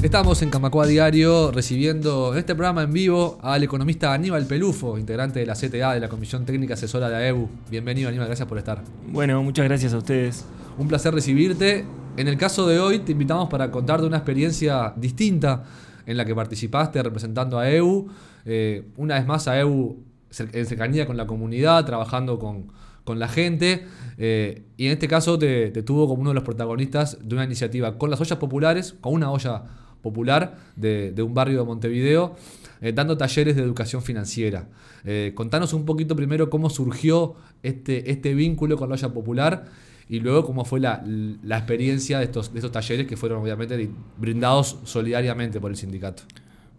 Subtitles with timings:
[0.00, 5.40] Estamos en Camacua Diario recibiendo en este programa en vivo al economista Aníbal Pelufo, integrante
[5.40, 7.48] de la CTA, de la Comisión Técnica Asesora de AEU.
[7.68, 8.80] Bienvenido Aníbal, gracias por estar.
[9.08, 10.44] Bueno, muchas gracias a ustedes.
[10.78, 11.84] Un placer recibirte.
[12.16, 15.64] En el caso de hoy te invitamos para contarte una experiencia distinta
[16.06, 18.06] en la que participaste representando a AEU.
[18.44, 19.96] Eh, una vez más AEU
[20.38, 22.68] en cercanía con la comunidad, trabajando con,
[23.02, 23.84] con la gente.
[24.16, 27.42] Eh, y en este caso te, te, tuvo como uno de los protagonistas de una
[27.42, 29.64] iniciativa con las ollas populares, con una olla
[30.02, 32.36] popular de, un barrio de Montevideo,
[32.80, 34.68] eh, dando talleres de educación financiera.
[35.04, 39.66] Eh, contanos un poquito primero cómo surgió este, este vínculo con la olla popular
[40.08, 41.02] y luego cómo fue la,
[41.50, 46.22] experiencia de estos, de estos talleres que fueron obviamente brindados solidariamente por el sindicato.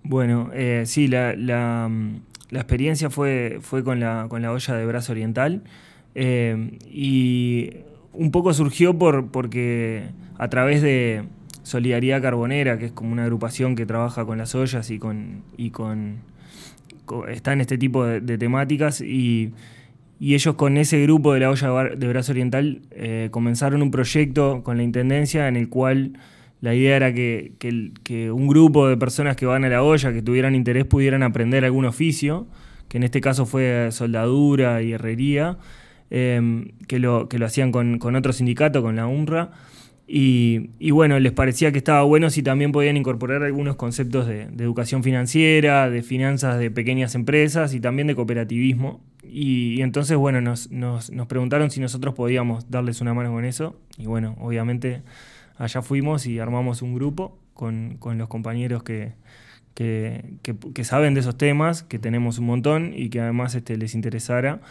[0.04, 1.90] Bueno, eh, sí, la, la,
[2.52, 5.64] experiencia fue, fue con, la, con la olla de brazo oriental
[6.16, 7.70] y
[8.14, 11.24] un poco surgió por, porque a través de,
[11.70, 15.44] Solidaridad Carbonera, que es como una agrupación que trabaja con las ollas y con.
[15.56, 16.18] Y con,
[17.30, 19.54] está en este tipo de, temáticas y,
[20.20, 24.78] ellos con ese grupo de la olla de Brazo Oriental eh, comenzaron un proyecto con
[24.78, 26.20] la Intendencia en el cual
[26.60, 27.54] la idea era que,
[28.34, 31.86] un grupo de personas que van a la olla, que tuvieran interés, pudieran aprender algún
[31.86, 32.48] oficio,
[32.90, 35.58] que en este caso fue soldadura y herrería,
[36.10, 39.52] eh, que, lo, que lo hacían con, con otro sindicato, con la UNRWA.
[40.12, 45.04] Y, bueno, les parecía que estaba bueno si también podían incorporar algunos conceptos de, educación
[45.04, 49.02] financiera, de finanzas de pequeñas empresas y también de cooperativismo.
[49.24, 50.68] Y, entonces, bueno, nos,
[51.28, 53.80] preguntaron si nosotros podíamos darles una mano con eso.
[54.00, 55.04] Y bueno, obviamente
[55.58, 59.14] allá fuimos y armamos un grupo con, los compañeros que,
[59.74, 64.62] que, saben de esos temas, que tenemos un montón y que además este, les interesara.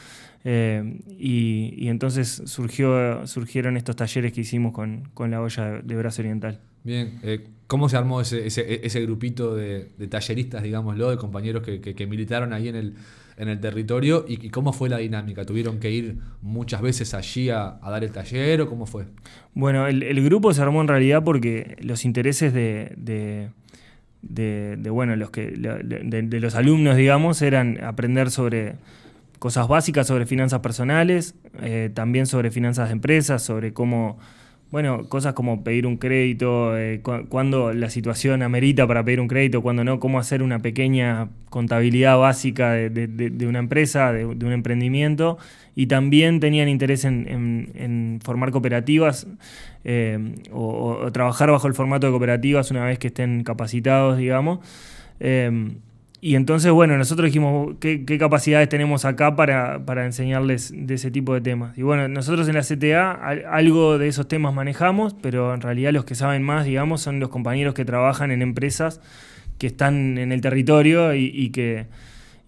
[0.44, 6.60] Eh, y, entonces surgió, surgieron estos talleres que hicimos con, la olla de brazo oriental.
[6.84, 12.52] Bien, eh, ¿cómo se armó ese, ese, grupito de, talleristas, digámoslo, de compañeros que, militaron
[12.52, 12.94] ahí en el,
[13.36, 14.24] en el territorio?
[14.28, 15.44] ¿Y, cómo fue la dinámica?
[15.44, 19.06] ¿Tuvieron que ir muchas veces allí a, dar el taller o cómo fue?
[19.54, 23.50] Bueno, el, grupo se armó en realidad porque los intereses de, de
[24.28, 28.76] bueno, los que, de, los alumnos, digamos, eran aprender sobre
[29.38, 34.18] cosas básicas sobre finanzas personales, eh, también sobre finanzas de empresas, sobre cómo,
[34.70, 39.62] bueno, cosas como pedir un crédito, eh, cuando la situación amerita para pedir un crédito,
[39.62, 45.38] cuando no, cómo hacer una pequeña contabilidad básica de, una empresa, de, un emprendimiento,
[45.74, 49.26] y también tenían interés en, formar cooperativas
[49.84, 54.58] eh, o, trabajar bajo el formato de cooperativas una vez que estén capacitados, digamos.
[56.20, 61.40] Y entonces, bueno, nosotros dijimos, ¿qué, capacidades tenemos acá para, enseñarles de ese tipo de
[61.40, 61.78] temas?
[61.78, 63.12] Y bueno, nosotros en la CTA
[63.50, 67.28] algo de esos temas manejamos, pero en realidad los que saben más, digamos, son los
[67.28, 69.00] compañeros que trabajan en empresas
[69.58, 71.86] que están en el territorio y, que,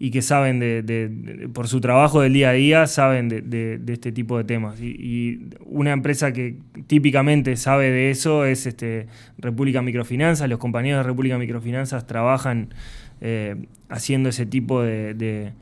[0.00, 4.36] y que saben, de, por su trabajo del día a día, saben de, este tipo
[4.36, 4.80] de temas.
[4.80, 6.56] Y, una empresa que
[6.88, 9.06] típicamente sabe de eso es este,
[9.38, 10.48] República Microfinanzas.
[10.48, 12.75] Los compañeros de República Microfinanzas trabajan
[13.20, 13.56] eh,
[13.88, 15.53] haciendo ese tipo de,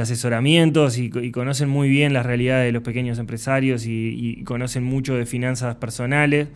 [0.00, 5.26] asesoramientos y, conocen muy bien las realidades de los pequeños empresarios y, conocen mucho de
[5.26, 6.48] finanzas personales.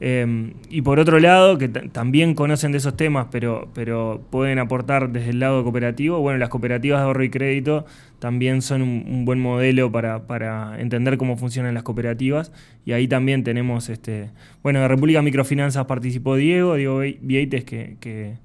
[0.00, 5.10] Eh, y por otro lado, que también conocen de esos temas, pero, pero pueden aportar
[5.10, 7.86] desde el lado cooperativo, bueno, las cooperativas de ahorro y crédito
[8.18, 12.52] también son un, buen modelo para, entender cómo funcionan las cooperativas.
[12.84, 14.30] Y ahí también tenemos, este
[14.62, 18.44] bueno, de República Microfinanzas participó Diego, Diego Vieites, que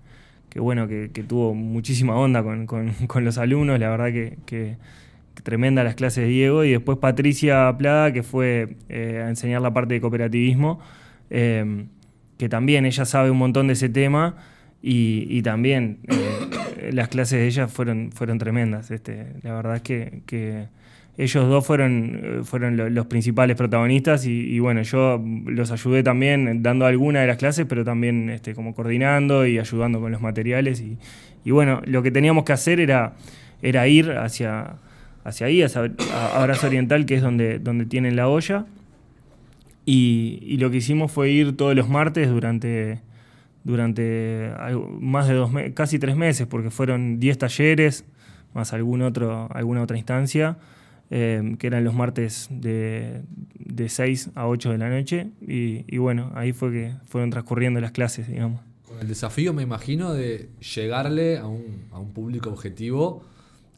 [0.56, 2.94] bueno, que, tuvo muchísima onda con,
[3.24, 4.12] los alumnos, la verdad
[4.46, 4.78] que,
[5.44, 9.74] tremenda las clases de Diego, y después Patricia Plada, que fue eh, a enseñar la
[9.74, 10.80] parte de cooperativismo,
[11.30, 11.86] eh,
[12.38, 14.36] que también ella sabe un montón de ese tema,
[14.82, 18.92] y, también eh, las clases de ella fueron, fueron tremendas.
[18.92, 20.68] Este, la verdad es que
[21.18, 26.86] ellos dos fueron, eh, fueron los principales protagonistas y, bueno, yo los ayudé también dando
[26.86, 30.82] alguna de las clases, pero también este, como coordinando y ayudando con los materiales.
[31.44, 33.16] Y, bueno, lo que teníamos que hacer era,
[33.62, 34.76] era ir hacia,
[35.26, 35.92] hacia ahí, hacia
[36.34, 38.66] Abrazo Oriental, que es donde, donde tienen la olla.
[39.86, 43.02] Y, lo que hicimos fue ir todos los martes durante,
[43.64, 44.52] durante
[45.00, 48.06] más de dos casi tres meses, porque fueron 10 talleres,
[48.54, 50.58] más algún otro, alguna otra instancia.
[51.12, 53.24] Em, que eran los martes de,
[53.56, 55.32] de, 6 a 8 de la noche.
[55.42, 58.62] Y, bueno, ahí fue que fueron transcurriendo las clases, digamos.
[58.88, 63.24] Con el desafío, me imagino, de llegarle a un, a un público objetivo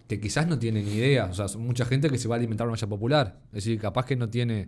[0.10, 1.26] que quizás no tiene ni idea.
[1.26, 3.40] O sea, mucha gente que se va a alimentar una olla popular.
[3.48, 4.68] Es decir, capaz que no tiene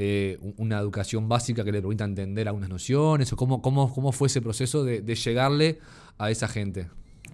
[0.00, 3.32] eh, una educación básica que le permita entender algunas nociones?
[3.32, 5.80] ¿O cómo, cómo, cómo fue ese proceso de, llegarle
[6.18, 6.86] a esa gente?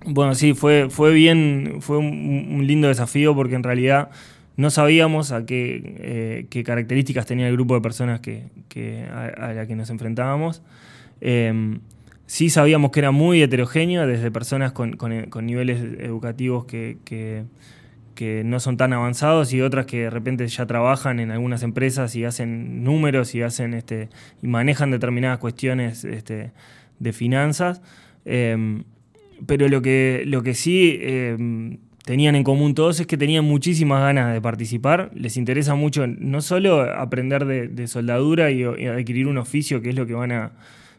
[0.07, 4.09] Bueno, sí, fue, fue bien, fue un, lindo desafío porque en realidad
[4.57, 8.51] no sabíamos a qué, eh, qué características tenía el grupo de personas que,
[9.11, 10.63] a, la que nos enfrentábamos.
[11.21, 11.81] Em,
[12.27, 14.97] sí sabíamos que era muy heterogéneo, desde personas con,
[15.43, 17.45] niveles educativos que, que,
[18.45, 22.25] no son tan avanzados y otras que de repente ya trabajan en algunas empresas y
[22.25, 24.09] hacen números y, hacen, este,
[24.41, 26.53] y manejan determinadas cuestiones este,
[27.01, 27.83] de finanzas.
[28.25, 28.85] Em,
[29.47, 34.01] pero lo que, lo que sí em, tenían en común todos es que tenían muchísimas
[34.01, 39.81] ganas de participar, les interesa mucho no solo aprender de, soldadura y, adquirir un oficio,
[39.81, 40.53] que es lo que van a,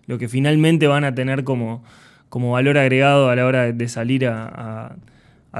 [0.07, 1.83] lo que finalmente van a tener como,
[2.29, 4.95] como valor agregado a la hora de, salir a,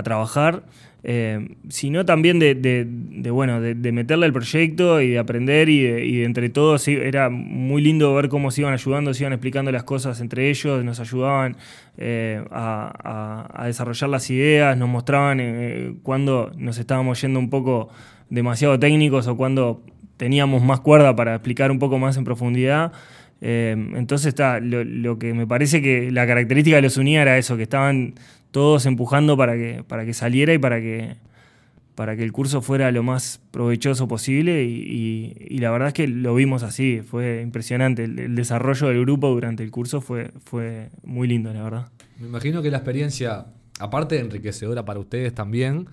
[0.04, 0.64] trabajar,
[1.08, 6.50] eh, sino también de, bueno, de, meterle al proyecto y de aprender y de, entre
[6.50, 10.50] todos era muy lindo ver cómo se iban ayudando, se iban explicando las cosas entre
[10.50, 11.58] ellos, nos ayudaban
[12.00, 17.90] eh, a, desarrollar las ideas, nos mostraban eh, cuando nos estábamos yendo un poco
[18.32, 19.84] demasiado técnicos o cuando
[20.18, 22.94] teníamos más cuerda para explicar un poco más en profundidad.
[23.42, 27.58] entonces está, lo, lo, que me parece que la característica que los unía era eso,
[27.58, 28.16] que estaban
[28.56, 31.18] todos empujando para que, para que saliera y para que,
[31.94, 36.34] para que el curso fuera lo más provechoso posible y, la verdad es que lo
[36.36, 38.06] vimos así, fue impresionante.
[38.06, 41.88] El, desarrollo del grupo durante el curso fue, fue muy lindo, la verdad.
[42.18, 43.48] Me imagino que la experiencia,
[43.78, 45.88] aparte de enriquecedora para ustedes también,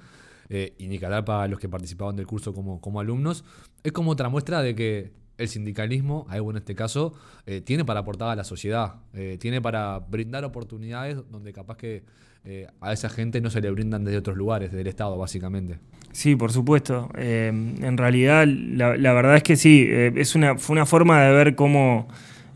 [0.49, 3.44] eh, y ni para los que participaban del curso como, como alumnos,
[3.82, 5.11] es como otra muestra de que
[5.43, 7.12] el sindicalismo, algo en este caso,
[7.47, 12.03] eh, tiene para aportar a la sociedad, eh, tiene para brindar oportunidades donde capaz que
[12.44, 15.79] eh, a esa gente no se le brindan desde otros lugares, del Estado, básicamente.
[16.12, 17.09] Sí, por supuesto.
[17.17, 22.09] en realidad, la, verdad es que sí, es una, fue una forma de ver cómo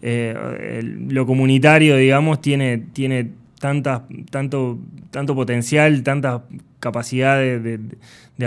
[0.02, 4.04] lo comunitario, digamos, tiene, tiene tanto,
[5.10, 6.44] tanto potencial, tanta
[6.80, 7.80] capacidad de,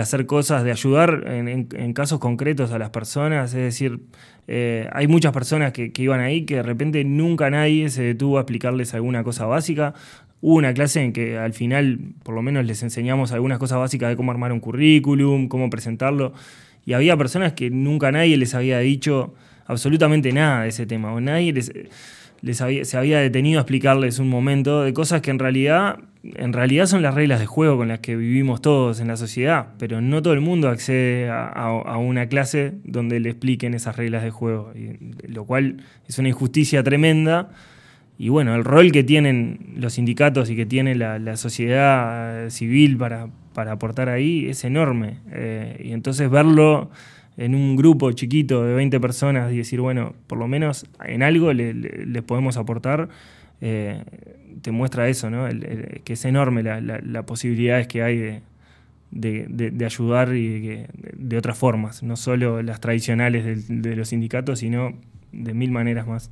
[0.00, 3.54] hacer cosas, de ayudar en, casos concretos a las personas.
[3.54, 4.00] Es decir,
[4.46, 8.42] eh, hay muchas personas que, iban ahí que de repente nunca nadie se detuvo a
[8.42, 9.94] explicarles alguna cosa básica.
[10.40, 14.08] Hubo una clase en que al final, por lo menos, les enseñamos algunas cosas básicas
[14.08, 16.32] de cómo armar un currículum, cómo presentarlo.
[16.86, 19.34] Y había personas que nunca nadie les había dicho
[19.66, 21.12] absolutamente nada de ese tema.
[21.12, 21.70] O nadie les
[22.52, 27.02] se había detenido a explicarles un momento de cosas que en realidad, en realidad son
[27.02, 30.32] las reglas de juego con las que vivimos todos en la sociedad, pero no todo
[30.32, 34.72] el mundo accede a, una clase donde le expliquen esas reglas de juego,
[35.26, 37.50] lo cual es una injusticia tremenda.
[38.18, 43.28] Y bueno, el rol que tienen los sindicatos y que tiene la, sociedad civil para,
[43.54, 45.18] para, aportar ahí es enorme.
[45.32, 46.90] Eh, y entonces verlo
[47.40, 51.54] en un grupo chiquito de 20 personas y decir, bueno, por lo menos en algo
[51.54, 53.08] les le, podemos aportar,
[53.62, 54.04] eh,
[54.60, 55.48] te muestra eso, ¿no?
[56.04, 58.42] que es enorme las la, posibilidades que hay
[59.10, 60.84] de, ayudar y
[61.14, 64.92] de, otras formas, no solo las tradicionales de, los sindicatos, sino
[65.32, 66.30] de mil maneras más.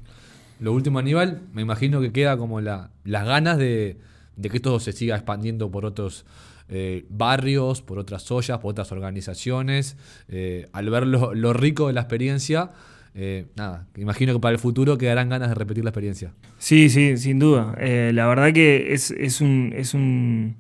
[0.60, 3.96] Lo último, Aníbal, me imagino que queda como la, las ganas de,
[4.42, 6.26] que esto se siga expandiendo por otros
[6.70, 9.96] eh, barrios, por otras ollas, por otras organizaciones.
[10.28, 12.72] Eh, al ver lo, rico de la experiencia,
[13.14, 16.34] eh, nada, imagino que para el futuro quedarán ganas de repetir la experiencia.
[16.58, 17.74] Sí, sí, sin duda.
[17.78, 20.56] la verdad que es, un, es un,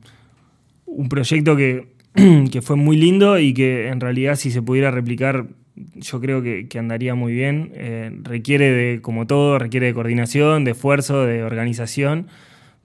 [0.86, 1.88] un proyecto que,
[2.50, 5.46] que, fue muy lindo y que en realidad si se pudiera replicar
[5.94, 8.22] yo creo que, que andaría muy bien.
[8.24, 12.26] requiere de, como todo, requiere de coordinación, de esfuerzo, de organización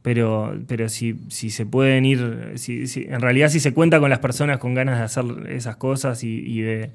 [0.03, 4.19] pero, pero si, si se pueden ir, si, en realidad si se cuenta con las
[4.19, 6.91] personas con ganas de hacer esas cosas y, de,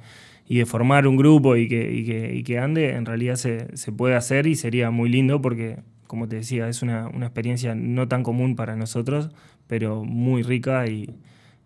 [0.47, 3.75] y de, formar un grupo y que, y que, y que ande, en realidad se,
[3.77, 7.75] se, puede hacer y sería muy lindo porque, como te decía, es una, una experiencia
[7.75, 9.31] no tan común para nosotros,
[9.67, 11.15] pero muy rica y,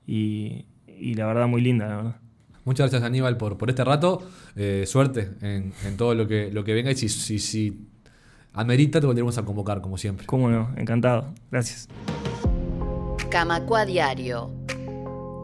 [0.06, 2.16] la verdad muy linda, la verdad.
[2.64, 4.22] Muchas gracias Aníbal por, por este rato.
[4.54, 7.88] Eh, suerte en, en, todo lo que, lo que venga y si, si, si
[8.52, 10.26] amerita, te volveremos a convocar, como siempre.
[10.26, 11.32] Cómo no, encantado.
[11.50, 11.88] Gracias.
[13.30, 14.50] Camacua Diario.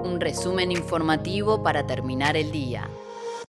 [0.00, 2.88] Un resumen informativo para terminar el día.